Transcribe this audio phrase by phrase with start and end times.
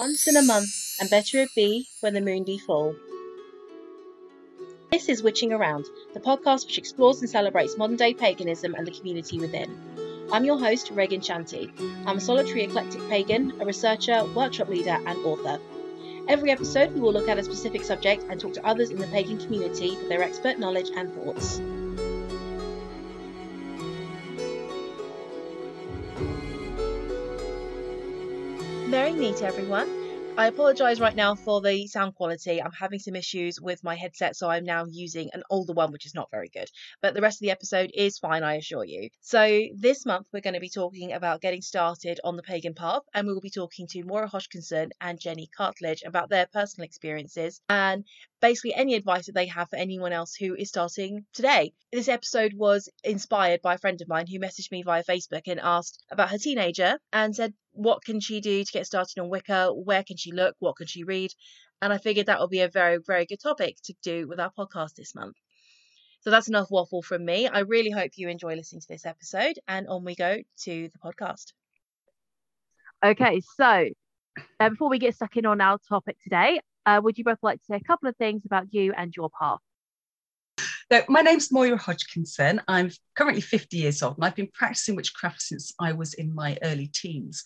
[0.00, 2.94] once in a month, and better it be when the moon do fall.
[4.90, 5.84] This is Witching Around,
[6.14, 9.78] the podcast which explores and celebrates modern day paganism and the community within.
[10.32, 11.70] I'm your host, Regan Shanty.
[12.06, 15.60] I'm a solitary eclectic pagan, a researcher, workshop leader, and author.
[16.28, 19.06] Every episode, we will look at a specific subject and talk to others in the
[19.08, 21.60] pagan community for their expert knowledge and thoughts.
[28.90, 29.99] Merry meet everyone.
[30.40, 32.62] I apologise right now for the sound quality.
[32.62, 36.06] I'm having some issues with my headset, so I'm now using an older one, which
[36.06, 36.66] is not very good.
[37.02, 39.10] But the rest of the episode is fine, I assure you.
[39.20, 43.02] So, this month we're going to be talking about getting started on the pagan path,
[43.12, 47.60] and we will be talking to Moira Hodgkinson and Jenny Cartledge about their personal experiences
[47.68, 48.06] and
[48.40, 51.74] basically any advice that they have for anyone else who is starting today.
[51.92, 55.60] This episode was inspired by a friend of mine who messaged me via Facebook and
[55.60, 59.72] asked about her teenager and said, What can she do to get started on Wicca?
[59.72, 60.56] Where can she look?
[60.58, 61.32] What can she read?
[61.82, 64.52] And I figured that would be a very, very good topic to do with our
[64.56, 65.36] podcast this month.
[66.20, 67.48] So that's enough waffle from me.
[67.48, 70.98] I really hope you enjoy listening to this episode, and on we go to the
[70.98, 71.52] podcast.
[73.02, 73.88] Okay, so
[74.60, 77.58] uh, before we get stuck in on our topic today, uh, would you both like
[77.60, 79.60] to say a couple of things about you and your path?
[80.92, 82.60] So my name's Moira Hodgkinson.
[82.66, 86.58] I'm currently 50 years old and I've been practicing witchcraft since I was in my
[86.64, 87.44] early teens.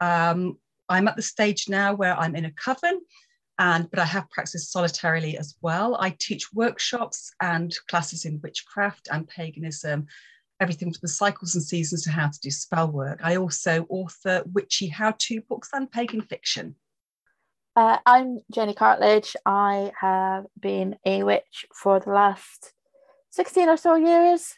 [0.00, 0.56] Um,
[0.88, 3.02] I'm at the stage now where I'm in a coven,
[3.58, 5.98] and but I have practiced solitarily as well.
[6.00, 10.06] I teach workshops and classes in witchcraft and paganism,
[10.58, 13.20] everything from the cycles and seasons to how to do spell work.
[13.22, 16.74] I also author witchy how-to books and pagan fiction.
[17.76, 19.36] Uh, I'm Jenny Cartledge.
[19.44, 22.72] I have been a witch for the last
[23.38, 24.56] 16 or so years.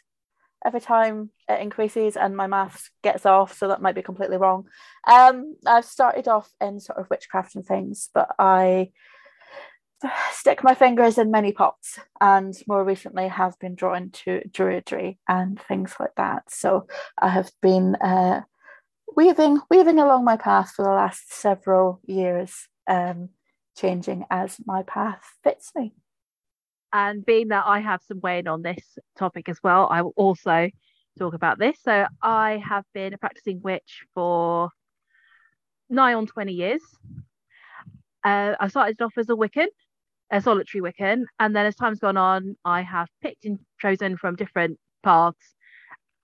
[0.65, 4.65] Every time it increases and my maths gets off, so that might be completely wrong.
[5.07, 8.89] Um, I've started off in sort of witchcraft and things, but I
[10.33, 15.61] stick my fingers in many pots and more recently have been drawn to druidry and
[15.61, 16.49] things like that.
[16.49, 16.87] So
[17.19, 18.41] I have been uh,
[19.15, 23.29] weaving weaving along my path for the last several years um,
[23.77, 25.93] changing as my path fits me.
[26.93, 30.69] And being that I have some weighing on this topic as well, I will also
[31.17, 31.77] talk about this.
[31.83, 34.69] So I have been a practicing witch for
[35.89, 36.81] nigh on 20 years.
[38.23, 39.67] Uh, I started off as a Wiccan,
[40.31, 44.35] a solitary Wiccan, and then as time's gone on, I have picked and chosen from
[44.35, 45.55] different paths.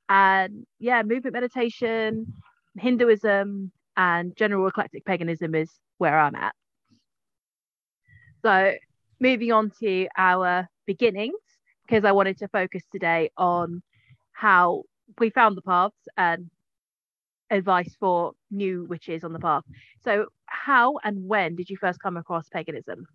[0.10, 2.34] And yeah, movement meditation,
[2.78, 6.54] Hinduism, and general eclectic paganism is where I'm at.
[8.44, 8.76] So,
[9.20, 11.36] moving on to our beginnings,
[11.86, 13.82] because I wanted to focus today on
[14.32, 14.84] how
[15.20, 16.50] we found the paths and
[17.50, 19.64] advice for new witches on the path.
[20.04, 23.06] So, how and when did you first come across paganism?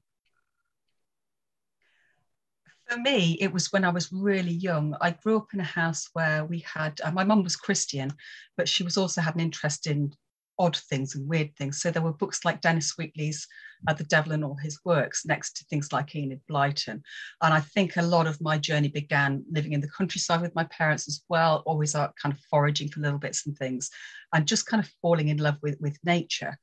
[2.88, 4.96] For me, it was when I was really young.
[5.00, 8.12] I grew up in a house where we had, uh, my mum was Christian,
[8.56, 10.12] but she was also had an interest in
[10.58, 11.80] odd things and weird things.
[11.80, 13.46] So there were books like Dennis Wheatley's
[13.88, 17.02] uh, The Devil and All His Works next to things like Enid Blyton.
[17.42, 20.64] And I think a lot of my journey began living in the countryside with my
[20.64, 23.90] parents as well, always out kind of foraging for little bits and things
[24.32, 26.56] and just kind of falling in love with, with nature.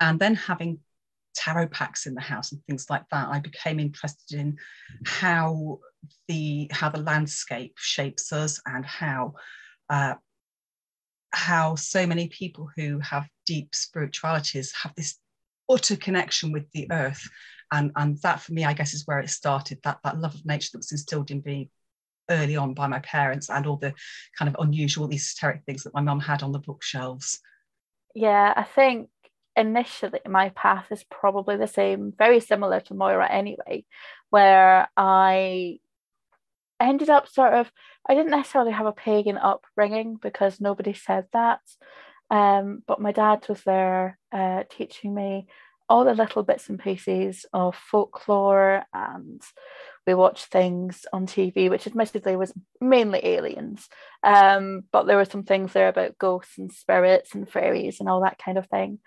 [0.00, 0.78] And then having
[1.34, 4.58] tarot packs in the house and things like that, I became interested in
[5.04, 5.78] how
[6.28, 9.34] the how the landscape shapes us and how
[9.88, 10.14] uh,
[11.32, 15.18] how so many people who have deep spiritualities have this
[15.70, 17.28] utter connection with the earth.
[17.72, 20.44] And, and that for me, I guess, is where it started that, that love of
[20.44, 21.70] nature that was instilled in me
[22.28, 23.94] early on by my parents and all the
[24.38, 27.40] kind of unusual esoteric things that my mum had on the bookshelves.
[28.14, 29.08] Yeah, I think
[29.56, 33.84] initially my path is probably the same, very similar to Moira anyway,
[34.30, 35.78] where I
[36.88, 37.70] ended up sort of
[38.08, 41.60] I didn't necessarily have a pagan upbringing because nobody said that.
[42.30, 45.48] Um, but my dad was there uh, teaching me
[45.88, 49.42] all the little bits and pieces of folklore and
[50.06, 53.88] we watched things on TV, which admittedly was mainly aliens.
[54.22, 58.22] Um, but there were some things there about ghosts and spirits and fairies and all
[58.22, 59.00] that kind of thing.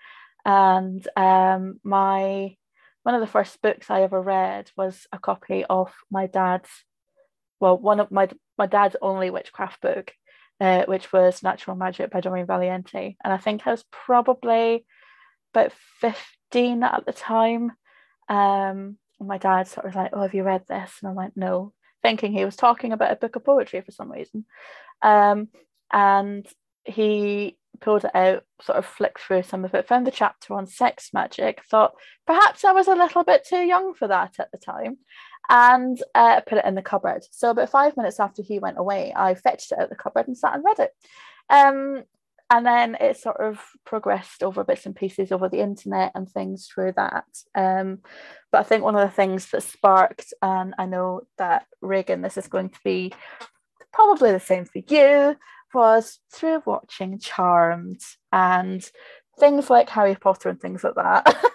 [0.44, 2.56] And um, my
[3.02, 6.70] one of the first books I ever read was a copy of my dad's
[7.60, 8.28] well, one of my
[8.58, 10.12] my dad's only witchcraft book,
[10.60, 14.84] uh, which was Natural Magic by Doreen Valiente, and I think I was probably
[15.52, 17.72] about fifteen at the time.
[18.28, 21.72] Um, my dad sort of like, "Oh, have you read this?" And I'm like, "No,"
[22.02, 24.44] thinking he was talking about a book of poetry for some reason.
[25.02, 25.48] Um,
[25.92, 26.46] and
[26.84, 30.66] he pulled it out, sort of flicked through some of it, found the chapter on
[30.66, 31.94] sex magic, thought
[32.26, 34.98] perhaps I was a little bit too young for that at the time,
[35.48, 37.24] and uh, put it in the cupboard.
[37.30, 40.36] So about five minutes after he went away, I fetched it out the cupboard and
[40.36, 40.92] sat and read it.
[41.50, 42.04] Um,
[42.50, 46.66] and then it sort of progressed over bits and pieces over the internet and things
[46.66, 47.24] through that.
[47.54, 48.00] Um,
[48.52, 52.36] but I think one of the things that sparked, and I know that Regan, this
[52.36, 53.12] is going to be
[53.92, 55.36] probably the same for you,
[55.72, 58.00] was through watching Charmed
[58.32, 58.88] and
[59.38, 61.36] things like Harry Potter and things like that.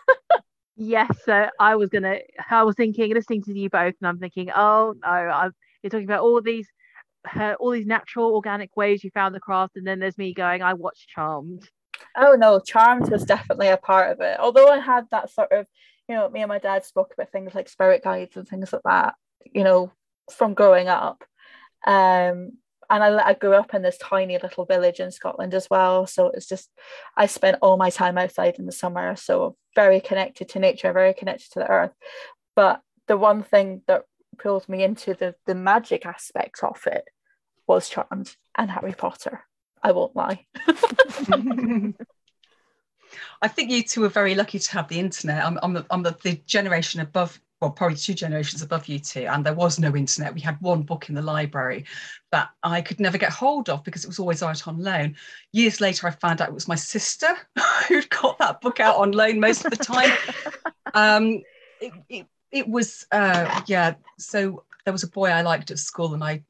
[0.80, 2.18] yes, so I was gonna,
[2.50, 5.52] I was thinking, listening to you both, and I'm thinking, oh no, I'm,
[5.84, 6.68] you're talking about all these,
[7.36, 10.64] uh, all these natural, organic ways you found the craft, and then there's me going,
[10.64, 11.70] I watched Charmed.
[12.16, 14.40] Oh no, Charmed was definitely a part of it.
[14.40, 15.68] Although I had that sort of,
[16.08, 18.82] you know, me and my dad spoke about things like spirit guides and things like
[18.86, 19.16] that,
[19.52, 19.92] you know,
[20.32, 21.24] from growing up.
[21.86, 22.54] Um,
[22.90, 26.08] and I, I grew up in this tiny little village in Scotland as well.
[26.08, 26.70] So it's just,
[27.16, 29.16] I spent all my time outside in the summer.
[29.16, 31.94] So very connected to nature, very connected to the earth.
[32.56, 34.06] But the one thing that
[34.38, 37.04] pulled me into the, the magic aspects of it
[37.68, 39.44] was Charmed and Harry Potter.
[39.84, 40.46] I won't lie.
[43.42, 45.46] I think you two are very lucky to have the internet.
[45.46, 49.26] I'm, I'm, the, I'm the, the generation above well, probably two generations above you two,
[49.26, 50.34] and there was no internet.
[50.34, 51.86] We had one book in the library
[52.32, 55.16] that I could never get hold of because it was always out on loan.
[55.52, 57.28] Years later, I found out it was my sister
[57.88, 60.12] who'd got that book out on loan most of the time.
[60.94, 61.42] Um,
[61.82, 66.14] it, it, it was, uh, yeah, so there was a boy I liked at school,
[66.14, 66.44] and I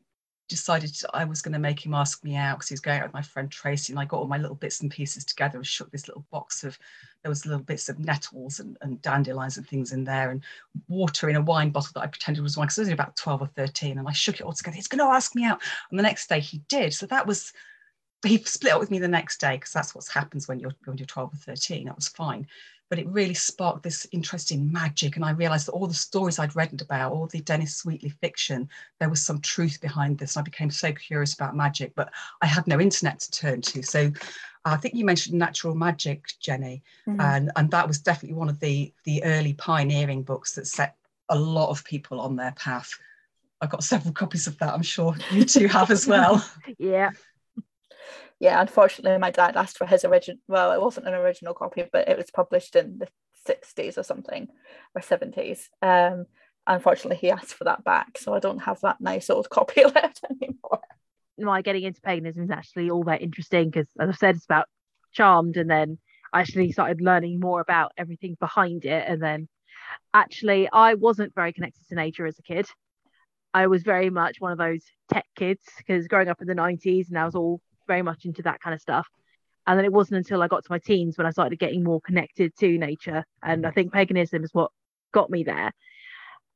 [0.50, 3.06] decided I was going to make him ask me out because he was going out
[3.06, 5.66] with my friend Tracy, and I got all my little bits and pieces together and
[5.66, 6.78] shook this little box of
[7.22, 10.44] there was little bits of nettles and, and dandelions and things in there, and
[10.90, 13.42] water in a wine bottle that I pretended was wine because I was about twelve
[13.42, 14.76] or thirteen, and I shook it all together.
[14.76, 16.94] He's going to ask me out, and the next day he did.
[16.94, 17.54] So that was
[18.26, 20.98] he split up with me the next day because that's what happens when you're when
[20.98, 22.46] you're 12 or 13 that was fine
[22.90, 25.16] but it really sparked this interest in magic.
[25.16, 28.68] And I realized that all the stories I'd read about, all the Dennis Wheatley fiction,
[29.00, 30.36] there was some truth behind this.
[30.36, 33.84] And I became so curious about magic, but I had no internet to turn to.
[33.84, 34.12] So
[34.66, 37.22] I think you mentioned natural magic, Jenny, mm-hmm.
[37.22, 40.96] and, and that was definitely one of the, the early pioneering books that set
[41.30, 42.92] a lot of people on their path.
[43.62, 44.74] I've got several copies of that.
[44.74, 46.44] I'm sure you two have as well.
[46.78, 47.12] yeah
[48.40, 50.40] yeah, unfortunately, my dad asked for his original.
[50.48, 53.08] Well, it wasn't an original copy, but it was published in the
[53.46, 54.48] sixties or something,
[54.96, 55.70] or seventies.
[55.82, 56.26] Um,
[56.66, 60.22] unfortunately, he asked for that back, so I don't have that nice old copy left
[60.30, 60.80] anymore.
[61.38, 64.68] My getting into paganism is actually all that interesting because, as I said, it's about
[65.12, 65.98] Charmed, and then
[66.32, 69.50] I actually started learning more about everything behind it, and then
[70.14, 72.68] actually, I wasn't very connected to nature as a kid.
[73.54, 77.10] I was very much one of those tech kids because growing up in the 90s
[77.10, 79.08] and I was all very much into that kind of stuff.
[79.68, 82.00] And then it wasn't until I got to my teens when I started getting more
[82.00, 83.26] connected to nature.
[83.44, 84.72] And I think paganism is what
[85.12, 85.74] got me there.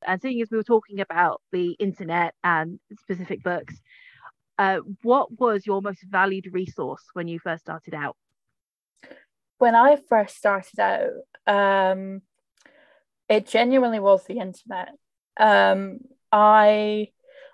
[0.08, 3.76] And seeing as we were talking about the internet and specific books,
[4.58, 8.16] uh, what was your most valued resource when you first started out?
[9.58, 11.12] When I first started out,
[11.46, 12.22] um,
[13.30, 14.90] it genuinely was the internet.
[15.40, 16.00] Um,
[16.32, 17.10] I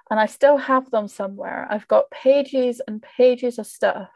[0.10, 1.68] and I still have them somewhere.
[1.70, 4.10] I've got pages and pages of stuff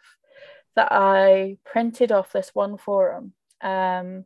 [0.75, 3.33] that I printed off this one forum.
[3.61, 4.25] Um,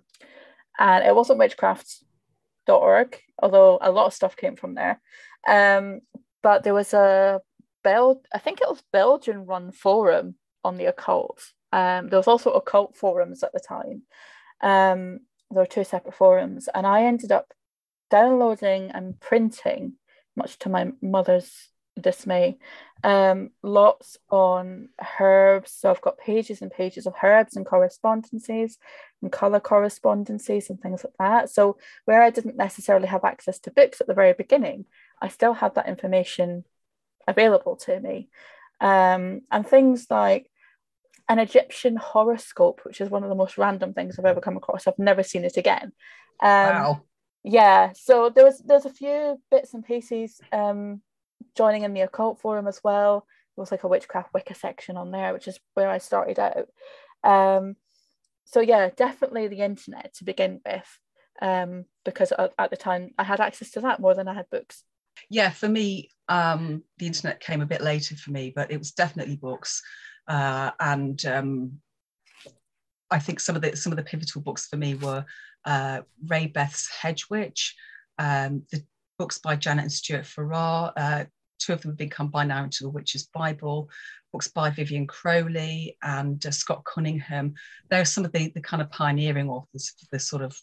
[0.79, 5.01] and it wasn't witchcraft.org, although a lot of stuff came from there.
[5.47, 6.01] Um,
[6.41, 7.41] but there was a
[7.83, 11.41] Bel I think it was Belgian run forum on the occult.
[11.71, 14.03] Um, there was also occult forums at the time.
[14.61, 15.19] Um,
[15.51, 17.53] there were two separate forums, and I ended up
[18.09, 19.93] downloading and printing
[20.37, 22.57] much to my mother's dismay.
[23.03, 24.89] Um, lots on
[25.19, 25.71] herbs.
[25.71, 28.77] So I've got pages and pages of herbs and correspondences
[29.21, 31.49] and colour correspondences and things like that.
[31.49, 34.85] So where I didn't necessarily have access to books at the very beginning,
[35.21, 36.65] I still had that information
[37.27, 38.29] available to me.
[38.79, 40.49] Um, and things like
[41.29, 44.87] an Egyptian horoscope, which is one of the most random things I've ever come across.
[44.87, 45.91] I've never seen it again.
[46.41, 47.01] Um, wow
[47.47, 51.01] yeah so there was there's a few bits and pieces um
[51.55, 53.25] joining in the occult forum as well.
[53.55, 56.67] There was like a witchcraft wicca section on there which is where i started out.
[57.23, 57.75] Um
[58.45, 60.99] so yeah definitely the internet to begin with
[61.41, 64.83] um because at, the time i had access to that more than i had books.
[65.29, 68.91] Yeah for me um the internet came a bit later for me but it was
[68.91, 69.81] definitely books.
[70.27, 71.79] Uh and um
[73.09, 75.25] I think some of the some of the pivotal books for me were
[75.65, 77.75] uh, Rae Beth's Hedge Witch,
[78.17, 78.83] um, the
[79.17, 80.93] books by Janet and Stewart Farrar.
[80.95, 81.25] Uh,
[81.59, 83.89] two of them have been combined now into the Witch's Bible.
[84.31, 87.53] books by Vivienne Crowley and uh, Scott Cunningham.
[87.89, 90.57] They're some of the, the kind of pioneering authors for the sort of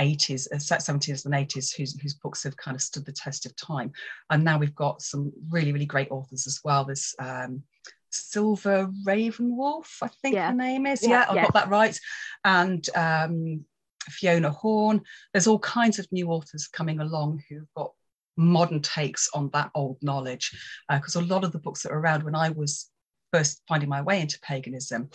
[0.00, 3.54] 80s, uh, 70s and 80s whose, whose books have kind of stood the test of
[3.56, 3.92] time.
[4.30, 6.84] And now we've got some really, really great authors as well.
[6.84, 7.62] There's um,
[8.10, 10.50] Silver Ravenwolf, I think yeah.
[10.50, 11.02] her name is.
[11.02, 11.98] Yeah, yeah I got that right.
[12.44, 13.64] And um,
[14.08, 15.00] Fiona Horne.
[15.32, 17.92] There's all kinds of new authors coming along who've got
[18.36, 20.50] modern takes on that old knowledge.
[20.88, 22.90] Because uh, a lot of the books that were around when I was
[23.32, 25.10] first finding my way into paganism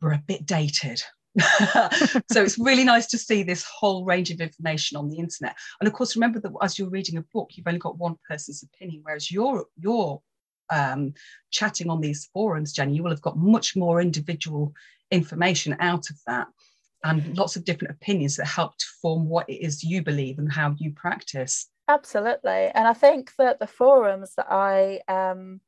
[0.00, 1.02] were a bit dated.
[2.30, 5.56] so it's really nice to see this whole range of information on the internet.
[5.80, 8.62] And of course, remember that as you're reading a book, you've only got one person's
[8.62, 10.20] opinion, whereas you're you're
[10.70, 11.14] um,
[11.50, 14.72] chatting on these forums, Jenny, you will have got much more individual
[15.10, 16.48] information out of that
[17.04, 20.52] and lots of different opinions that help to form what it is you believe and
[20.52, 21.68] how you practice.
[21.88, 22.70] Absolutely.
[22.74, 25.60] And I think that the forums that I um,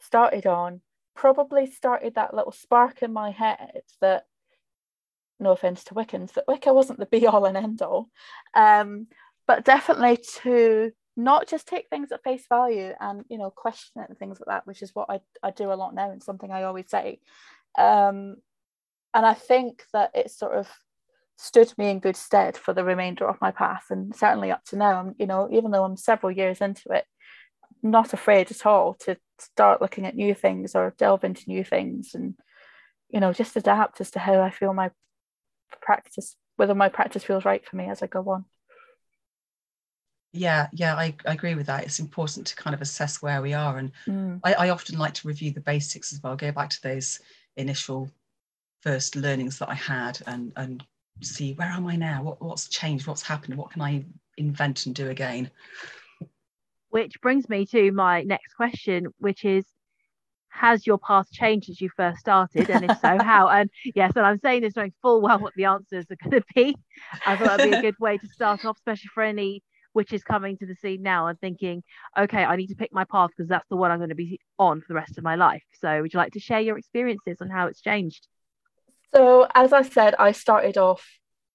[0.00, 0.80] started on
[1.14, 4.24] probably started that little spark in my head that,
[5.40, 8.10] no offense to Wiccans, that Wicca wasn't the be all and end all,
[8.54, 9.06] um,
[9.46, 14.08] but definitely to not just take things at face value and you know question it
[14.10, 16.50] and things like that which is what I, I do a lot now and something
[16.50, 17.20] I always say
[17.78, 18.36] um,
[19.16, 20.68] and I think that it sort of
[21.38, 24.76] stood me in good stead for the remainder of my path and certainly up to
[24.76, 27.04] now I'm you know even though I'm several years into it
[27.82, 32.14] not afraid at all to start looking at new things or delve into new things
[32.14, 32.34] and
[33.10, 34.90] you know just adapt as to how I feel my
[35.82, 38.44] practice whether my practice feels right for me as I go on
[40.32, 43.52] yeah yeah I, I agree with that it's important to kind of assess where we
[43.52, 44.40] are and mm.
[44.42, 47.20] I, I often like to review the basics as well go back to those
[47.56, 48.10] initial
[48.86, 50.84] first learnings that I had and and
[51.20, 52.22] see where am I now?
[52.22, 53.06] What, what's changed?
[53.08, 53.56] What's happened?
[53.58, 54.04] What can I
[54.36, 55.50] invent and do again?
[56.90, 59.64] Which brings me to my next question, which is
[60.50, 64.24] has your path changed as you first started and if so how and yes and
[64.24, 66.74] i'm saying this knowing full well what the answers are going to be
[67.26, 69.62] i thought that'd be a good way to start off especially for any
[69.92, 71.82] which is coming to the scene now and thinking
[72.16, 74.40] okay i need to pick my path because that's the one i'm going to be
[74.58, 77.36] on for the rest of my life so would you like to share your experiences
[77.42, 78.26] on how it's changed
[79.14, 81.06] so, as I said, I started off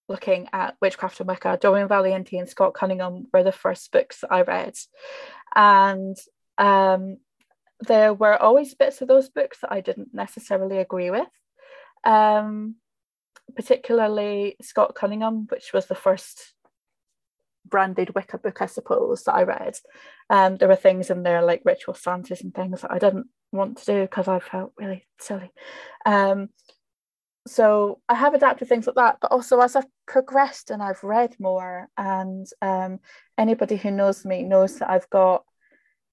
[0.10, 1.58] looking at Witchcraft and Wicca.
[1.62, 4.75] Doreen Valiente and Scott Cunningham were the first books I read.
[5.55, 6.17] And
[6.58, 7.17] um,
[7.79, 11.27] there were always bits of those books that I didn't necessarily agree with.
[12.03, 12.75] Um,
[13.55, 16.53] particularly Scott Cunningham, which was the first
[17.65, 19.75] branded Wicca book, I suppose, that I read.
[20.29, 23.77] Um, there were things in there like ritual stances and things that I didn't want
[23.77, 25.51] to do because I felt really silly.
[26.05, 26.50] Um,
[27.48, 31.36] so I have adapted things like that, but also as I've progressed and I've read
[31.39, 33.00] more, and um,
[33.38, 35.43] anybody who knows me knows that I've got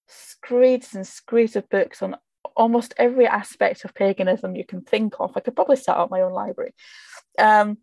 [0.06, 2.16] screeds and screeds of books on
[2.56, 5.32] almost every aspect of paganism you can think of.
[5.36, 6.74] I could probably start up my own library.
[7.38, 7.78] Um,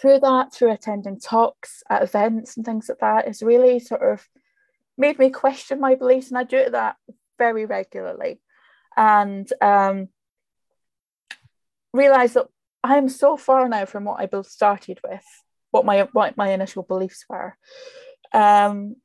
[0.00, 4.26] through that, through attending talks at events and things like that, it's really sort of
[4.96, 6.96] made me question my beliefs, and I do that
[7.38, 8.40] very regularly.
[8.96, 10.08] And um,
[11.92, 12.46] realize that
[12.82, 15.24] I am so far now from what I started with,
[15.70, 17.56] what my what my initial beliefs were.
[18.32, 18.96] Um,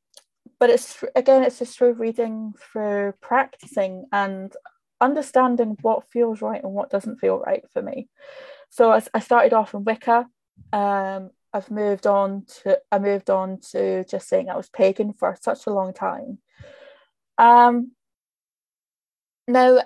[0.59, 4.53] but it's again, it's just through reading, through practicing, and
[5.01, 8.07] understanding what feels right and what doesn't feel right for me.
[8.69, 10.27] So I, I started off in Wicca.
[10.71, 15.35] Um, I've moved on to I moved on to just saying I was pagan for
[15.41, 16.39] such a long time.
[17.37, 17.91] Um,
[19.47, 19.79] now,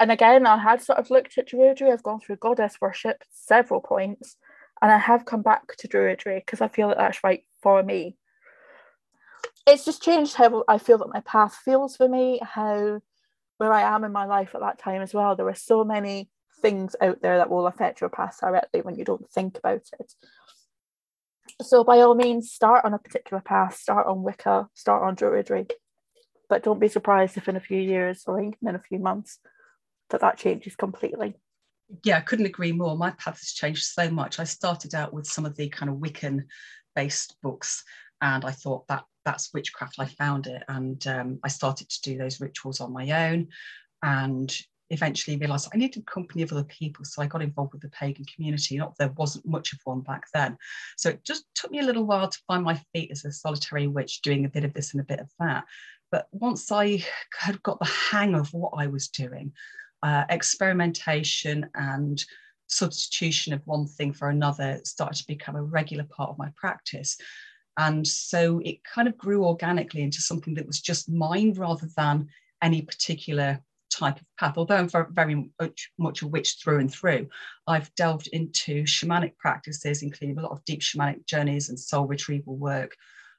[0.00, 1.92] and again, I had sort of looked at Druidry.
[1.92, 4.36] I've gone through goddess worship several points,
[4.82, 8.16] and I have come back to Druidry because I feel that that's right for me.
[9.66, 13.00] It's just changed how I feel that my path feels for me, how
[13.58, 15.34] where I am in my life at that time as well.
[15.34, 16.28] There are so many
[16.60, 20.12] things out there that will affect your path directly when you don't think about it.
[21.62, 25.70] So, by all means, start on a particular path, start on Wicca, start on Druidry
[26.48, 29.38] but don't be surprised if in a few years or even in a few months
[30.10, 31.34] that that changes completely.
[32.04, 32.96] Yeah, I couldn't agree more.
[32.96, 34.40] My path has changed so much.
[34.40, 36.44] I started out with some of the kind of Wiccan
[36.94, 37.84] based books,
[38.20, 39.96] and I thought that that's witchcraft.
[39.98, 43.48] I found it, and um, I started to do those rituals on my own,
[44.02, 44.56] and
[44.90, 47.04] eventually realized I needed company of other people.
[47.04, 48.78] So I got involved with the pagan community.
[48.78, 50.56] Not there wasn't much of one back then.
[50.96, 53.86] So it just took me a little while to find my feet as a solitary
[53.86, 55.64] witch, doing a bit of this and a bit of that.
[56.10, 57.04] But once I
[57.38, 59.52] had got the hang of what I was doing,
[60.02, 62.22] uh, experimentation and
[62.68, 67.16] substitution of one thing for another started to become a regular part of my practice.
[67.78, 72.28] And so it kind of grew organically into something that was just mine rather than
[72.62, 73.60] any particular
[73.90, 74.56] type of path.
[74.56, 77.28] Although I'm very much, much a witch through and through,
[77.66, 82.56] I've delved into shamanic practices, including a lot of deep shamanic journeys and soul retrieval
[82.56, 82.96] work.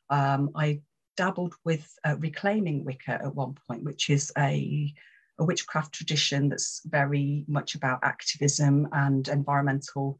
[0.09, 0.81] Um, I
[1.17, 4.93] dabbled with uh, reclaiming Wicca at one point, which is a,
[5.39, 10.17] a witchcraft tradition that's very much about activism and environmental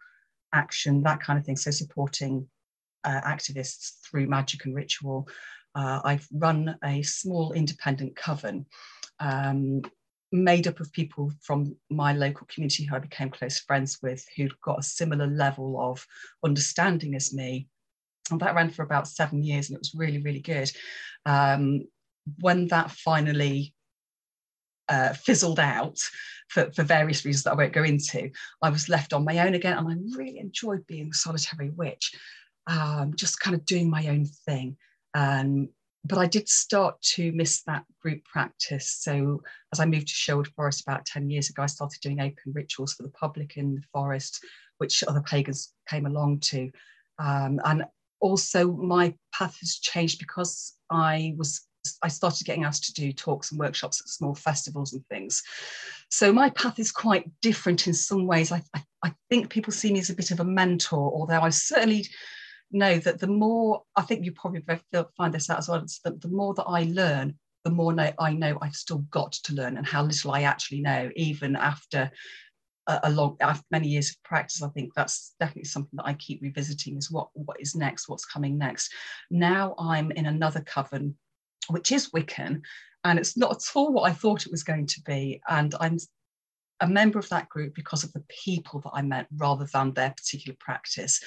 [0.54, 1.56] action, that kind of thing.
[1.56, 2.48] So supporting
[3.04, 5.28] uh, activists through magic and ritual.
[5.76, 8.66] Uh, I've run a small independent coven
[9.20, 9.82] um,
[10.32, 14.60] made up of people from my local community who I became close friends with, who'd
[14.62, 16.06] got a similar level of
[16.44, 17.68] understanding as me.
[18.32, 20.72] And that ran for about seven years and it was really, really good.
[21.26, 21.88] Um,
[22.40, 23.74] when that finally
[24.90, 26.00] uh, fizzled out
[26.50, 28.32] for, for various reasons that I won't go into,
[28.62, 29.78] I was left on my own again.
[29.78, 32.14] And I really enjoyed being solitary witch,
[32.68, 34.78] um, just kind of doing my own thing.
[35.14, 35.70] Um,
[36.06, 38.98] but I did start to miss that group practice.
[39.00, 39.42] So
[39.74, 42.94] as I moved to Sherwood Forest about 10 years ago, I started doing open rituals
[42.94, 44.44] for the public in the forest,
[44.78, 46.72] which other pagans came along to.
[47.20, 47.84] Um, and
[48.20, 51.68] also my path has changed because I was
[52.04, 55.42] I started getting asked to do talks and workshops at small festivals and things.
[56.10, 58.52] So my path is quite different in some ways.
[58.52, 61.50] I, I, I think people see me as a bit of a mentor, although I
[61.50, 62.06] certainly
[62.72, 64.64] know that the more I think you probably
[65.16, 65.86] find this out as well.
[66.04, 69.78] That the more that I learn, the more I know I've still got to learn
[69.78, 72.12] and how little I actually know, even after
[72.88, 74.64] a, long after many years of practice.
[74.64, 78.26] I think that's definitely something that I keep revisiting: is what what is next, what's
[78.26, 78.92] coming next.
[79.30, 81.16] Now I'm in another coven,
[81.70, 82.62] which is Wiccan,
[83.04, 85.42] and it's not at all what I thought it was going to be.
[85.48, 85.98] And I'm
[86.80, 90.12] a member of that group because of the people that I met rather than their
[90.12, 91.22] particular practice.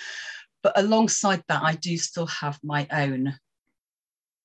[0.63, 3.35] But alongside that, I do still have my own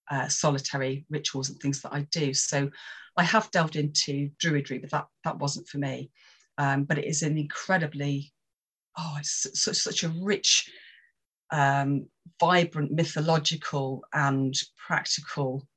[0.10, 2.34] uh, solitary rituals and things that I do.
[2.34, 2.69] So
[3.17, 6.12] I have delved into druidry, but that, that wasn't for me.
[6.57, 8.33] Um, but it is an incredibly,
[8.97, 10.69] oh, it's such, such a rich,
[11.51, 12.07] um,
[12.39, 15.68] vibrant, mythological, and practical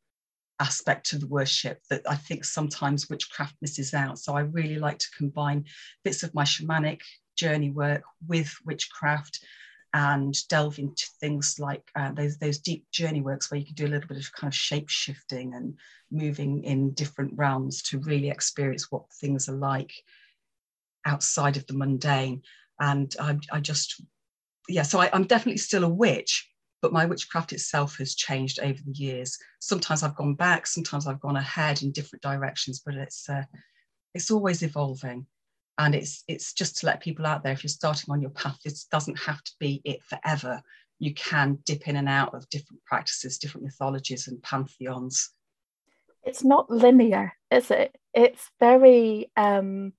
[0.60, 4.18] aspect to the worship that I think sometimes witchcraft misses out.
[4.18, 5.64] So I really like to combine
[6.04, 7.00] bits of my shamanic
[7.36, 9.40] journey work with witchcraft
[9.94, 13.86] and delve into things like uh, those those deep journey works where you can do
[13.86, 15.74] a little bit of kind of shape shifting and
[16.10, 19.92] moving in different realms to really experience what things are like
[21.08, 22.42] outside of the mundane.
[22.80, 24.00] And i, I just
[24.68, 26.48] yeah so I, i'm definitely still a witch
[26.80, 29.36] but my witchcraft itself has changed over the years.
[29.60, 33.44] Sometimes i've gone back sometimes i've gone ahead in different directions but it's uh,
[34.14, 35.26] it's always evolving.
[35.78, 38.58] And it's it's just to let people out there if you're starting on your path
[38.64, 40.62] this doesn't have to be it forever.
[40.98, 45.30] You can dip in and out of different practices different mythologies and pantheons.
[46.24, 47.96] It's not linear is it?
[48.14, 49.92] It's very um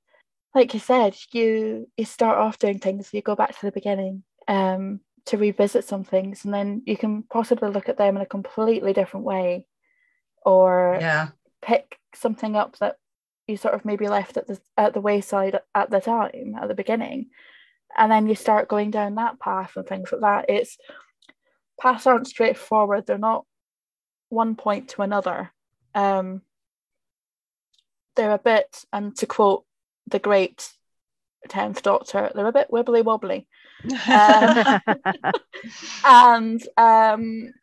[0.55, 4.23] like you said you you start off doing things you go back to the beginning
[4.47, 8.25] um to revisit some things and then you can possibly look at them in a
[8.25, 9.65] completely different way
[10.45, 11.27] or yeah.
[11.61, 12.95] pick something up that
[13.47, 16.75] you sort of maybe left at the at the wayside at the time at the
[16.75, 17.27] beginning
[17.97, 20.45] and then you start going down that path and things like that.
[20.49, 20.77] It's
[21.79, 23.45] paths aren't straightforward they're not
[24.29, 25.51] one point to another.
[25.95, 26.41] Um
[28.15, 29.65] they're a bit and to quote
[30.09, 30.69] the great
[31.47, 32.31] 10th doctor.
[32.33, 33.47] They're a bit wibbly wobbly.
[34.09, 34.81] Um,
[36.05, 37.53] and um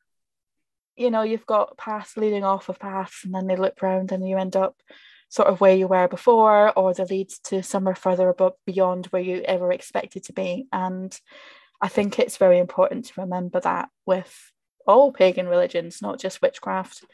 [0.96, 4.26] you know you've got paths leading off of paths and then they loop round and
[4.26, 4.76] you end up
[5.28, 9.20] sort of where you were before or they leads to somewhere further above beyond where
[9.20, 10.66] you ever expected to be.
[10.72, 11.18] And
[11.80, 14.52] i think it's very important to remember that with
[14.86, 17.04] all pagan religions not just witchcraft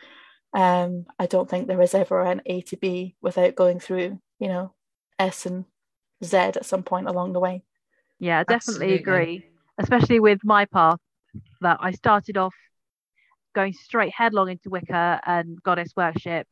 [0.55, 4.49] um, i don't think there is ever an a to b without going through you
[4.49, 4.73] know
[5.29, 5.65] s and
[6.25, 7.63] z at some point along the way
[8.19, 8.95] yeah I definitely Absolutely.
[8.95, 9.45] agree
[9.79, 10.99] especially with my path
[11.63, 12.55] that i started off
[13.55, 16.47] going straight headlong into wicca and goddess worship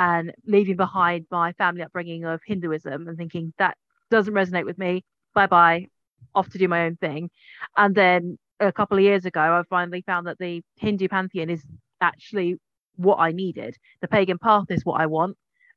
[0.00, 3.76] and leaving behind my family upbringing of Hinduism and thinking that
[4.10, 5.04] doesn't resonate with me.
[5.34, 5.88] Bye bye,
[6.34, 7.30] off to do my own thing.
[7.76, 11.62] And then a couple of years ago, I finally found that the Hindu pantheon is
[12.00, 12.56] actually
[12.96, 13.76] what I needed.
[14.00, 15.36] The pagan path is what I want,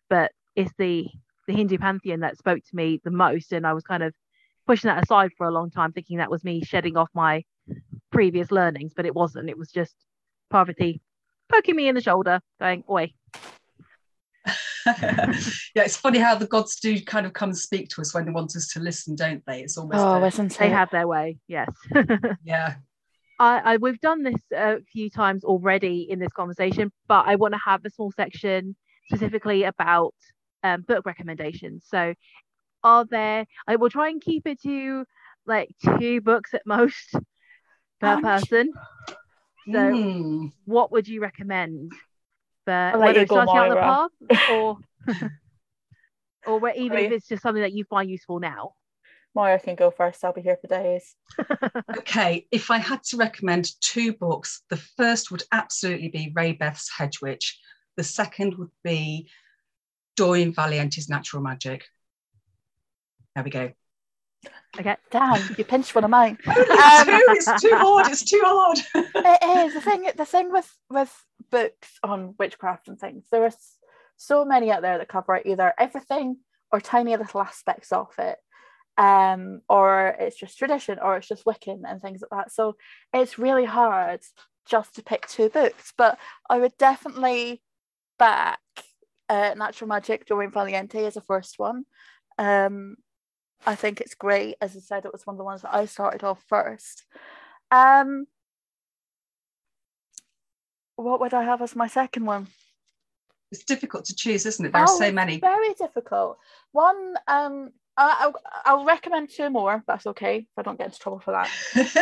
[0.10, 1.08] but it's the
[1.48, 4.14] the Hindu pantheon that spoke to me the most, and I was kind of
[4.66, 7.44] pushing that aside for a long time, thinking that was me shedding off my
[8.12, 9.50] previous learnings, but it wasn't.
[9.50, 9.96] It was just
[10.50, 11.02] Parvati
[11.52, 13.12] poking me in the shoulder, going, "Oi,
[14.86, 18.26] yeah, it's funny how the gods do kind of come and speak to us when
[18.26, 19.62] they want us to listen, don't they?
[19.62, 21.70] It's almost oh, isn't they have their way, yes.
[22.44, 22.76] yeah.
[23.40, 27.54] I, I, we've done this a few times already in this conversation, but I want
[27.54, 28.76] to have a small section
[29.08, 30.14] specifically about
[30.64, 31.86] um, book recommendations.
[31.88, 32.14] So,
[32.84, 33.46] are there?
[33.68, 35.06] I will try and keep it to
[35.46, 37.16] like two books at most
[38.00, 38.72] per person.
[39.72, 40.52] So, Mm.
[40.66, 41.94] what would you recommend
[42.66, 44.10] for let whether it's go, starting out Moira.
[44.20, 44.78] the path or
[46.48, 48.74] or where, even if it's just something that you find useful now?
[49.36, 50.24] Moira can go first.
[50.24, 51.16] I'll be here for days.
[51.98, 56.90] Okay, if I had to recommend two books, the first would absolutely be Rae Beth's
[56.96, 57.60] Hedge Witch.
[57.98, 59.30] The second would be
[60.16, 61.86] Doreen Valiente's Natural Magic.
[63.36, 63.72] There we go.
[64.80, 66.38] Okay, damn, you pinched one of mine.
[66.48, 68.08] it's, too, it's too hard.
[68.08, 68.80] It's too hard.
[68.96, 70.10] it is the thing.
[70.16, 73.54] The thing with with books on witchcraft and things, there are
[74.18, 76.38] so many out there that cover either everything
[76.72, 78.38] or tiny little aspects of it,
[78.98, 82.52] um, or it's just tradition, or it's just Wiccan and things like that.
[82.52, 82.76] So
[83.14, 84.22] it's really hard
[84.66, 85.94] just to pick two books.
[85.96, 86.18] But
[86.50, 87.62] I would definitely
[88.18, 88.60] back
[89.30, 91.86] uh, Natural Magic, Doreen Valiente is a first one.
[92.38, 92.96] Um,
[93.66, 94.56] I think it's great.
[94.62, 97.06] As I said, it was one of the ones that I started off first.
[97.72, 98.26] Um,
[100.96, 102.48] what would I have as my second one?
[103.52, 104.74] It's difficult to choose, isn't it?
[104.74, 105.40] There are Oh, so many.
[105.40, 106.38] Very difficult.
[106.72, 108.34] One, um, I, I'll,
[108.66, 109.84] I'll recommend two more.
[109.88, 110.38] That's okay.
[110.40, 111.50] If I don't get into trouble for that.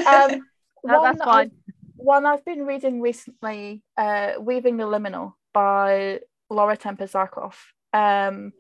[0.06, 0.42] Um,
[0.84, 1.46] That- one that's fine.
[1.48, 1.56] I've-
[2.04, 7.56] one I've been reading recently, uh, "Weaving the Liminal" by Laura Tempest Zakroff.
[7.94, 8.54] Um,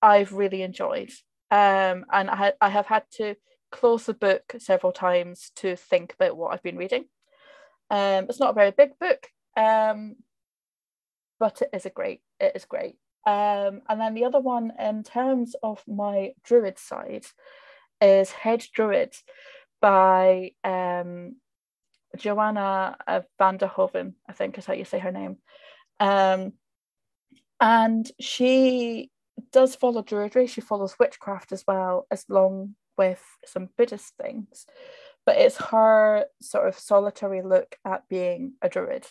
[0.00, 1.10] I've really enjoyed,
[1.50, 3.36] um, and I, I have had to
[3.70, 7.06] close the book several times to think about what I've been reading.
[7.90, 10.16] Um, it's not a very big book, um,
[11.38, 12.20] but it is a great.
[12.40, 12.96] It is great.
[13.26, 17.24] Um, and then the other one, in terms of my druid side,
[18.00, 19.14] is Hedge Druid
[19.80, 21.36] by um,
[22.16, 25.38] Joanna uh, van der Hoeven, I think is how you say her name.
[27.62, 29.12] And she
[29.52, 34.66] does follow Druidry, she follows witchcraft as well, as long with some Buddhist things.
[35.24, 39.06] But it's her sort of solitary look at being a Druid.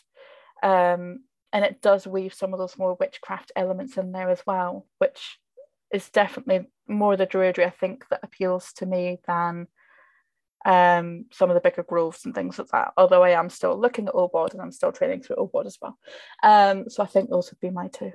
[0.61, 1.21] Um,
[1.53, 5.39] and it does weave some of those more witchcraft elements in there as well, which
[5.93, 9.67] is definitely more the Druidry, I think, that appeals to me than
[10.65, 12.91] um, some of the bigger groves and things like that.
[12.97, 15.97] Although I am still looking at Obod and I'm still training through Obod as well.
[16.43, 18.11] Um, so I think those would be my two.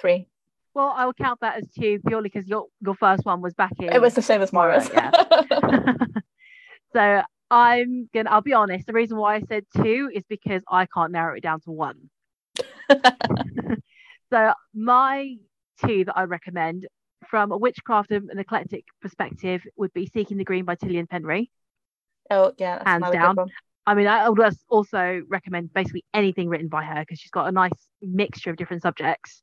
[0.00, 0.28] Three.
[0.74, 3.72] Well, I will count that as two purely because your your first one was back
[3.78, 3.92] in.
[3.92, 6.02] It was the same as Moira, Moira's.
[6.92, 8.30] so I'm gonna.
[8.30, 8.86] I'll be honest.
[8.86, 12.10] The reason why I said two is because I can't narrow it down to one.
[14.30, 15.36] So my
[15.84, 16.86] two that I recommend
[17.28, 21.48] from a witchcraft and an eclectic perspective would be Seeking the Green by Tylluan Penry.
[22.30, 23.36] oh yeah, Hands down.
[23.88, 27.52] I mean, I would also recommend basically anything written by her because she's got a
[27.52, 27.70] nice
[28.02, 29.42] mixture of different subjects.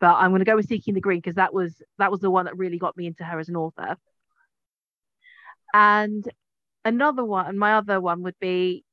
[0.00, 2.30] But I'm going to go with Seeking the Green because that was that was the
[2.30, 3.96] one that really got me into her as an author.
[5.74, 6.28] And
[6.84, 8.84] another one, and my other one would be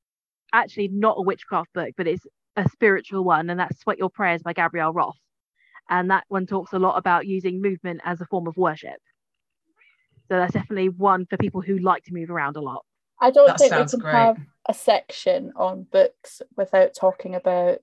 [0.54, 4.44] actually not a witchcraft book, but it's a spiritual one, and that's Sweat Your Prayers
[4.44, 5.18] by Gabrielle Roth.
[5.90, 9.00] And that one talks a lot about using movement as a form of worship.
[10.28, 12.84] So that's definitely one for people who like to move around a lot.
[13.22, 14.12] I don't That think we can great.
[14.12, 17.80] have a section on books without talking about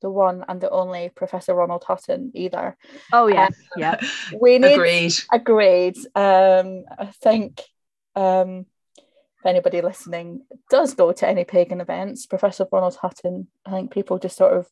[0.00, 2.76] the one and the only Professor Ronald Hutton either.
[3.12, 4.00] Oh yes, yeah.
[4.40, 5.14] We need Agreed.
[5.32, 5.96] Agreed.
[6.14, 7.62] Um, I think
[8.14, 8.66] um,
[9.38, 14.18] if anybody listening does go to any pagan events, Professor Ronald Hutton, I think people
[14.18, 14.68] just sort of,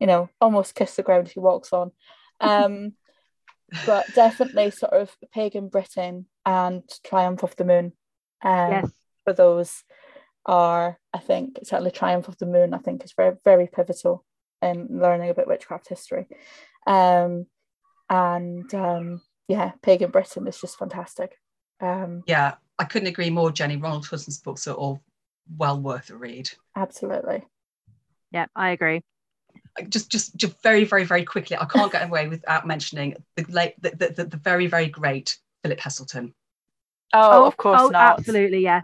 [0.00, 1.92] you know, almost kiss the ground he walks on.
[2.40, 2.94] Um,
[3.86, 7.92] but definitely sort of pagan Britain and Triumph of the Moon.
[8.42, 8.90] Um, Yes.
[9.24, 9.84] For those
[10.44, 14.24] are, I think, certainly Triumph of the Moon, I think is very, very pivotal
[14.62, 16.26] in learning about witchcraft history.
[16.86, 17.46] Um,
[18.08, 21.38] and um, yeah, pagan Britain is just fantastic.
[21.80, 23.76] Um, Yeah, I couldn't agree more, Jenny.
[23.76, 25.02] Ronald Hutton's books are all
[25.56, 26.48] well worth a read.
[26.76, 27.44] absolutely.
[28.30, 29.02] Yeah, I agree.
[29.88, 31.56] Just, just, just very, very, very quickly.
[31.56, 35.36] I can't get away without mentioning the late, the, the, the, the very, very great
[35.62, 36.32] Philip Heselton.
[37.12, 38.18] Oh, of course oh, not.
[38.18, 38.82] Absolutely, yes.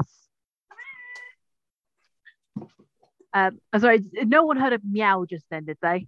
[3.34, 6.06] Um, I'm sorry, no one heard of meow just then, did they?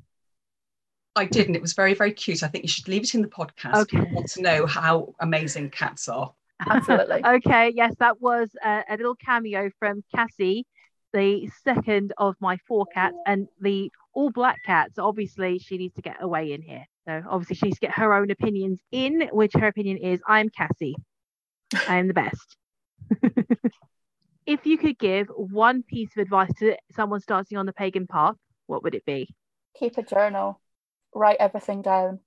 [1.16, 2.42] I did, and it was very, very cute.
[2.42, 3.98] I think you should leave it in the podcast if Okay.
[3.98, 6.32] you want to know how amazing cats are.
[6.68, 7.22] Absolutely.
[7.24, 10.66] okay, yes, that was a, a little cameo from Cassie,
[11.12, 14.98] the second of my four cats, and the all black cats.
[14.98, 16.84] Obviously she needs to get away in here.
[17.06, 20.48] So obviously she needs to get her own opinions in, which her opinion is I'm
[20.48, 20.94] Cassie.
[21.88, 22.56] I am the best.
[24.46, 28.36] if you could give one piece of advice to someone starting on the pagan path,
[28.66, 29.34] what would it be?
[29.78, 30.60] Keep a journal.
[31.14, 32.20] Write everything down.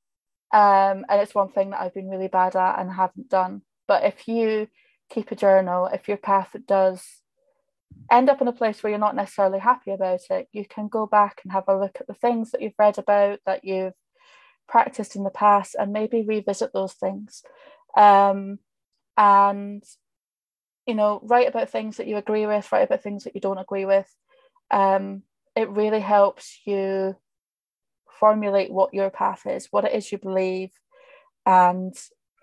[0.51, 3.63] Um, and it's one thing that I've been really bad at and haven't done.
[3.87, 4.67] But if you
[5.09, 7.03] keep a journal, if your path does
[8.11, 11.07] end up in a place where you're not necessarily happy about it, you can go
[11.07, 13.93] back and have a look at the things that you've read about, that you've
[14.67, 17.43] practiced in the past, and maybe revisit those things.
[17.97, 18.59] Um,
[19.17, 19.83] and
[20.85, 23.57] you know, write about things that you agree with, write about things that you don't
[23.57, 24.07] agree with.
[24.71, 25.23] Um,
[25.55, 27.15] it really helps you
[28.19, 30.71] formulate what your path is, what it is you believe,
[31.45, 31.95] and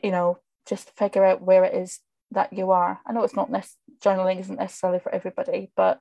[0.02, 2.00] you know, just figure out where it is
[2.30, 3.00] that you are.
[3.06, 6.00] I know it's not this journaling isn't necessarily for everybody, but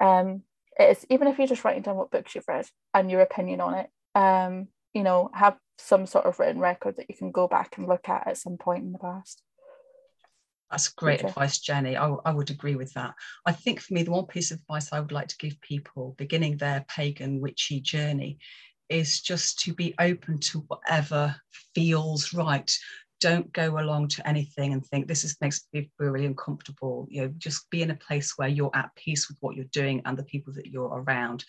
[0.00, 0.42] um,
[0.78, 3.60] it is even if you're just writing down what books you've read and your opinion
[3.60, 3.90] on it.
[4.14, 7.88] Um, you know, have some sort of written record that you can go back and
[7.88, 9.42] look at at some point in the past.
[10.72, 11.98] That's great advice, Jenny.
[11.98, 13.14] I, I would agree with that.
[13.44, 16.14] I think for me, the one piece of advice I would like to give people
[16.16, 18.38] beginning their pagan witchy journey
[18.88, 21.36] is just to be open to whatever
[21.74, 22.74] feels right.
[23.20, 27.06] Don't go along to anything and think this is makes me feel really uncomfortable.
[27.10, 30.00] You know, just be in a place where you're at peace with what you're doing
[30.06, 31.44] and the people that you're around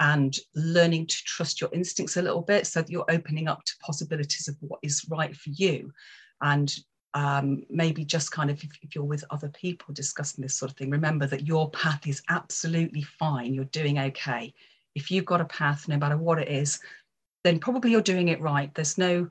[0.00, 3.72] and learning to trust your instincts a little bit so that you're opening up to
[3.80, 5.92] possibilities of what is right for you
[6.40, 6.76] and
[7.14, 10.76] um, maybe just kind of if, if, you're with other people discussing this sort of
[10.76, 13.54] thing, remember that your path is absolutely fine.
[13.54, 14.52] You're doing okay.
[14.94, 16.80] If you've got a path, no matter what it is,
[17.44, 18.74] then probably you're doing it right.
[18.74, 19.28] There's no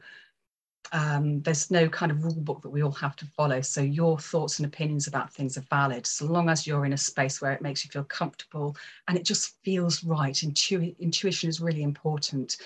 [0.93, 3.59] um, there's no kind of rule book that we all have to follow.
[3.59, 6.97] So your thoughts and opinions about things are valid, so long as you're in a
[6.97, 8.75] space where it makes you feel comfortable
[9.07, 10.41] and it just feels right.
[10.43, 12.57] Intu- intuition is really important,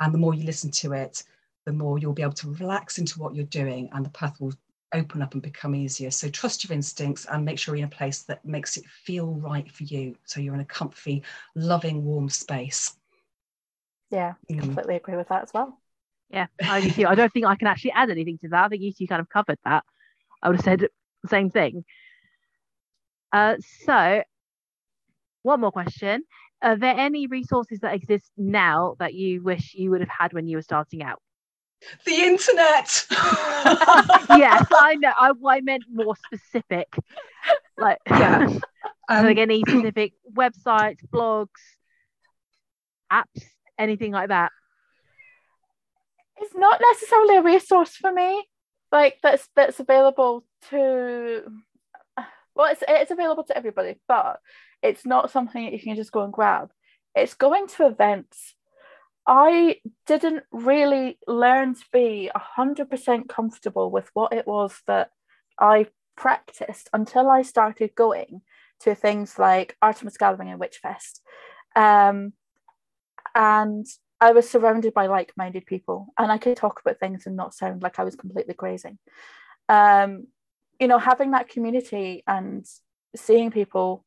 [0.00, 1.22] and the more you listen to it,
[1.68, 4.54] the more you'll be able to relax into what you're doing and the path will
[4.94, 6.10] open up and become easier.
[6.10, 9.34] So trust your instincts and make sure you're in a place that makes it feel
[9.34, 10.16] right for you.
[10.24, 11.22] So you're in a comfy,
[11.54, 12.96] loving, warm space.
[14.10, 14.60] Yeah, mm.
[14.60, 15.78] completely agree with that as well.
[16.30, 18.64] Yeah, I do I don't think I can actually add anything to that.
[18.64, 19.84] I think you two kind of covered that.
[20.42, 21.84] I would have said the same thing.
[23.30, 24.22] Uh, so,
[25.42, 26.22] one more question.
[26.62, 30.48] Are there any resources that exist now that you wish you would have had when
[30.48, 31.20] you were starting out?
[32.04, 33.06] The internet.
[33.10, 35.12] yes, I know.
[35.16, 36.88] I, I meant more specific.
[37.76, 38.58] Like, yeah.
[39.10, 41.48] Um, like any specific websites, blogs,
[43.10, 43.42] apps,
[43.78, 44.52] anything like that.
[46.36, 48.44] It's not necessarily a resource for me.
[48.92, 51.40] Like that's that's available to.
[52.54, 54.40] Well, it's it's available to everybody, but
[54.82, 56.70] it's not something that you can just go and grab.
[57.14, 58.54] It's going to events
[59.30, 65.10] I didn't really learn to be 100% comfortable with what it was that
[65.60, 68.40] I practiced until I started going
[68.80, 71.20] to things like Artemis Gathering and Witchfest.
[71.76, 72.32] Um,
[73.34, 73.84] and
[74.18, 77.52] I was surrounded by like minded people, and I could talk about things and not
[77.52, 78.96] sound like I was completely crazy.
[79.68, 80.28] Um,
[80.80, 82.64] you know, having that community and
[83.14, 84.06] seeing people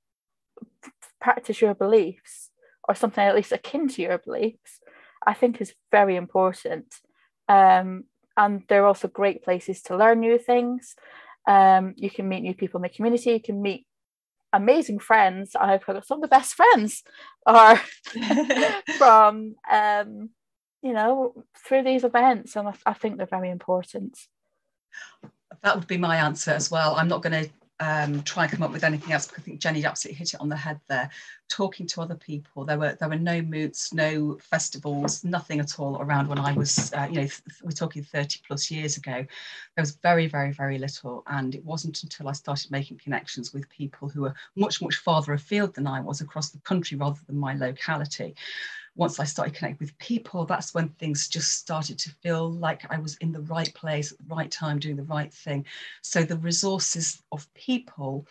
[1.21, 2.49] practice your beliefs
[2.89, 4.79] or something at least akin to your beliefs
[5.25, 6.93] I think is very important.
[7.47, 8.05] Um,
[8.37, 10.95] and they're also great places to learn new things.
[11.47, 13.31] Um, you can meet new people in the community.
[13.31, 13.85] You can meet
[14.53, 15.55] amazing friends.
[15.55, 17.03] I've got some of the best friends
[17.45, 17.79] are
[18.97, 20.29] from, um,
[20.81, 24.17] you know, through these events, and I, I think they're very important.
[25.61, 26.95] That would be my answer as well.
[26.95, 27.51] I'm not going to
[27.81, 30.39] um, try and come up with anything else because I think Jenny absolutely hit it
[30.39, 31.09] on the head there.
[31.49, 35.99] Talking to other people, there were there were no moots, no festivals, nothing at all
[35.99, 37.27] around when I was, uh, you know,
[37.63, 39.25] we're talking 30 plus years ago.
[39.75, 43.67] There was very, very, very little, and it wasn't until I started making connections with
[43.69, 47.37] people who were much, much farther afield than I was across the country rather than
[47.37, 48.35] my locality
[48.95, 52.99] once I started connecting with people, that's when things just started to feel like I
[52.99, 55.65] was in the right place at the right time, doing the right thing.
[56.01, 58.27] So the resources of people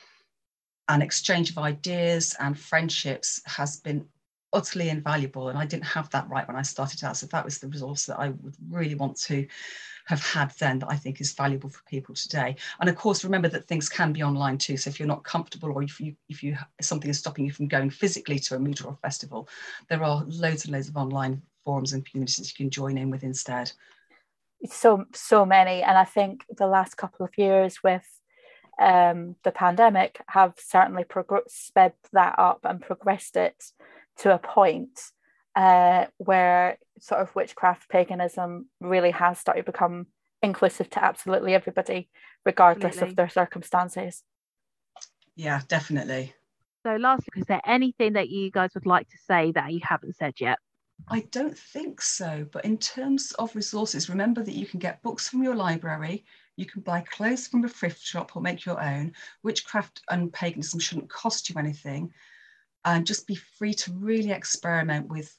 [0.88, 4.06] and exchange of ideas and friendships has been
[4.52, 5.48] utterly invaluable.
[5.48, 7.16] And I didn't have that right when I started out.
[7.16, 9.46] So that was the resource that I would really want to
[10.06, 12.56] have had then that I think is valuable for people today.
[12.80, 14.76] And of course, remember that things can be online too.
[14.76, 17.68] So if you're not comfortable or if you if you something is stopping you from
[17.68, 19.48] going physically to a meet or a festival,
[19.88, 23.22] there are loads and loads of online forums and communities you can join in with
[23.22, 23.70] instead.
[24.66, 28.06] So so many, and I think the last couple of years with
[28.80, 33.62] um, the pandemic have certainly prog- sped that up and progressed it
[34.20, 34.98] to a point
[35.56, 40.06] uh, where sort of witchcraft paganism really has started to become
[40.42, 42.08] inclusive to absolutely everybody,
[42.44, 43.10] regardless absolutely.
[43.10, 44.22] of their circumstances.
[45.36, 46.34] Yeah, definitely.
[46.86, 50.16] So, lastly, is there anything that you guys would like to say that you haven't
[50.16, 50.58] said yet?
[51.08, 52.46] I don't think so.
[52.52, 56.24] But in terms of resources, remember that you can get books from your library,
[56.56, 59.12] you can buy clothes from a thrift shop or make your own.
[59.42, 62.12] Witchcraft and paganism shouldn't cost you anything.
[62.84, 65.36] And just be free to really experiment with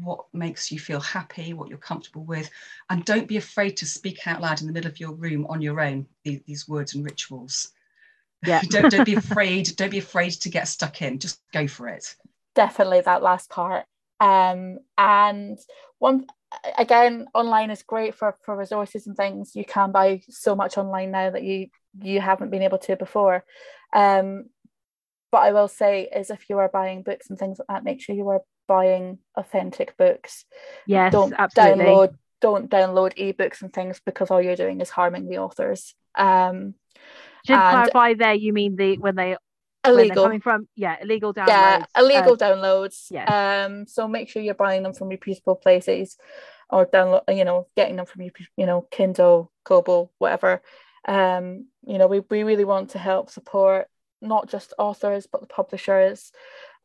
[0.00, 2.48] what makes you feel happy, what you're comfortable with.
[2.90, 5.60] And don't be afraid to speak out loud in the middle of your room on
[5.60, 7.72] your own, these, these words and rituals.
[8.46, 8.60] Yeah.
[8.68, 9.74] don't, don't be afraid.
[9.76, 11.18] Don't be afraid to get stuck in.
[11.18, 12.14] Just go for it.
[12.54, 13.86] Definitely that last part.
[14.20, 15.58] Um, and
[15.98, 16.26] one
[16.78, 19.56] again, online is great for for resources and things.
[19.56, 21.68] You can buy so much online now that you
[22.00, 23.44] you haven't been able to before.
[23.92, 24.46] Um,
[25.34, 28.00] but I will say is if you are buying books and things like that, make
[28.00, 30.44] sure you are buying authentic books.
[30.86, 31.84] Yes, don't absolutely.
[31.86, 35.96] download don't download ebooks and things because all you're doing is harming the authors.
[36.14, 36.74] Um,
[37.44, 39.36] Just clarify there, you mean the when they
[39.82, 40.22] they're illegal.
[40.22, 41.48] coming from yeah, illegal downloads.
[41.48, 43.64] yeah illegal Uh, downloads yeah.
[43.66, 46.16] um so make sure you're buying them from reputable places
[46.70, 50.62] or download you know getting them from you you know kindle kobo whatever
[51.08, 53.88] um you know we, we really want to help support
[54.24, 56.32] not just authors but the publishers.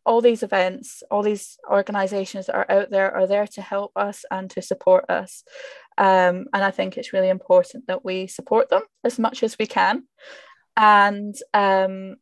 [0.05, 4.25] All these events all these organizations that are out there are there to help us
[4.31, 5.43] and to support us.
[5.97, 9.67] Um, and i think it's really important that we support them as much as we
[9.67, 10.03] can.
[10.77, 12.15] And um,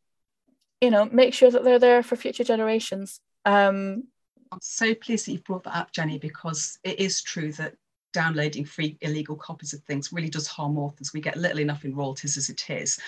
[0.80, 3.20] you know make sure that they're there for future generations.
[3.44, 4.04] Um
[4.50, 7.74] I'm so pleased that you brought that up, Jenny, because it is true that
[8.12, 11.12] downloading free illegal copies of things really does harm authors.
[11.12, 12.98] We get little enough in royalties as it is.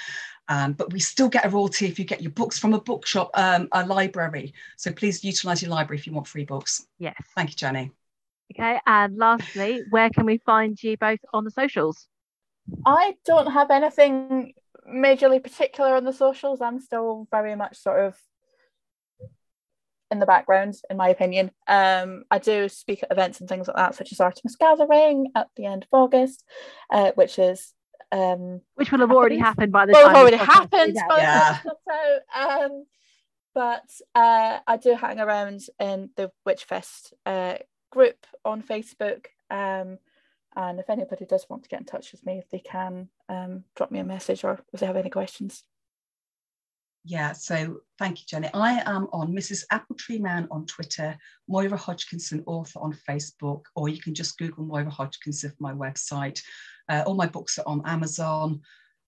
[0.49, 3.31] Um, but we still get a royalty if you get your books from a bookshop,
[3.35, 4.53] um, a library.
[4.77, 6.87] So please utilise your library if you want free books.
[6.99, 7.15] yes.
[7.37, 7.93] Thank you, Jenny.
[8.53, 8.81] Okay.
[8.87, 12.09] And lastly, where can we find you both on the socials?
[12.87, 14.53] i don't have anything
[14.89, 18.17] majorly particular on the socials i'm still very much sort of
[20.11, 23.77] in the background in my opinion um i do speak at events and things like
[23.77, 26.45] that such as artemis gathering at the end of august
[26.93, 27.73] uh, which is
[28.13, 31.09] um Which will have already happened by the well, time it already happened is out.
[31.09, 31.59] by the Yeah.
[31.63, 32.63] time it's out.
[32.73, 32.85] Um,
[33.55, 37.57] but uh, I do hang around in the Witchfest uh,
[37.91, 39.27] group on Facebook.
[39.51, 39.99] Um,
[40.57, 43.65] and if anybody does want to get in touch with me, if they can um,
[43.77, 45.65] drop me a message or if they have any questions.
[47.05, 48.51] Yeah, so thank you, Jenny.
[48.53, 49.65] I am on Mrs.
[49.73, 51.17] Appletree Man on Twitter,
[51.49, 56.43] Moira Hodgkinson, author on Facebook, or you can just Google Moira Hodgkinson for my website.
[56.89, 58.61] Uh, all my books are on Amazon.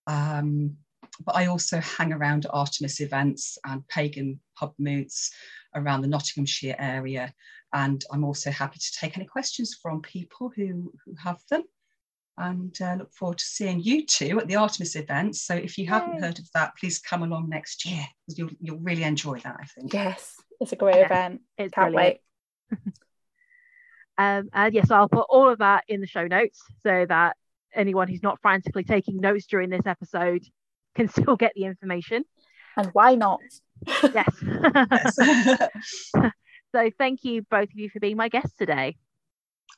[0.07, 0.75] Um,
[1.25, 5.31] but I also hang around Artemis events and pagan pub moots
[5.75, 7.33] around the Nottinghamshire area.
[7.73, 11.63] And I'm also happy to take any questions from people who, who have them.
[12.37, 15.43] And uh, look forward to seeing you two at the Artemis events.
[15.43, 16.21] So if you haven't Yay.
[16.21, 19.65] heard of that, please come along next year because you'll, you'll really enjoy that, I
[19.65, 19.93] think.
[19.93, 21.41] Yes, it's a great Yes, event.
[21.57, 22.19] It's Can't brilliant.
[22.71, 22.79] wait.
[24.15, 27.35] Um, and yes, I'll put all of that in the show notes so that
[27.73, 30.43] anyone who's not frantically taking notes during this episode
[30.93, 32.23] can still get the information.
[32.77, 33.41] And why not?
[34.13, 34.43] Yes.
[34.43, 35.15] Yes.
[36.75, 38.97] so thank you both of you for being my guests today.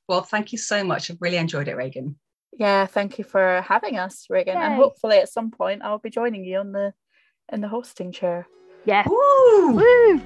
[0.09, 1.09] well, thank you so much.
[1.09, 2.17] I've really enjoyed it, Reagan.
[2.57, 4.57] Yeah, thank you for having us, Regan.
[4.57, 6.93] And hopefully at some point I'll be joining you on the
[7.51, 8.47] in the hosting chair.
[8.85, 9.07] Yes.
[9.09, 9.71] Woo!
[9.73, 10.21] Woo!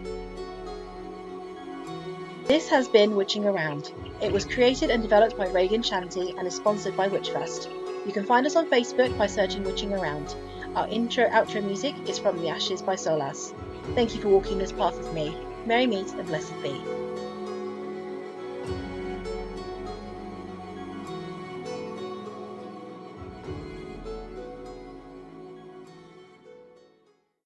[2.46, 3.94] This has been Witching Around.
[4.22, 7.70] It was created and developed by Reagan Shanty and is sponsored by Witchfest.
[8.06, 10.36] You can find us on Facebook by searching Witching Around.
[10.76, 13.54] Our intro outro music is from The Ashes by Solas.
[13.96, 15.38] Thank you for walking this path with me.
[15.66, 16.82] Merry meet and blessed be.